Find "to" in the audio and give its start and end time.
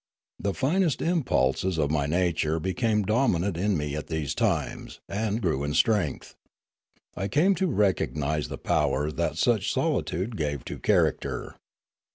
7.59-7.67, 10.65-10.79